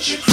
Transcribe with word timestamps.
Don't 0.00 0.12
you 0.12 0.29